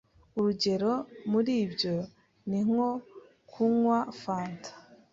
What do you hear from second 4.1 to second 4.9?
fanta